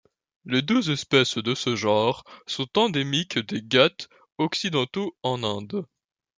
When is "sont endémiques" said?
2.47-3.37